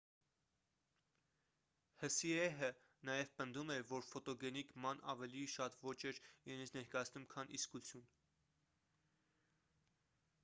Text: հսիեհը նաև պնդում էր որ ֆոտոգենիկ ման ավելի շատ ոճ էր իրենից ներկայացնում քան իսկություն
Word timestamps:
հսիեհը 2.03 2.69
նաև 3.09 3.33
պնդում 3.41 3.71
էր 3.75 3.83
որ 3.91 4.07
ֆոտոգենիկ 4.07 4.73
ման 4.85 5.03
ավելի 5.13 5.43
շատ 5.57 5.77
ոճ 5.89 6.05
էր 6.13 6.21
իրենից 6.29 6.73
ներկայացնում 6.77 7.27
քան 7.35 7.53
իսկություն 7.59 8.07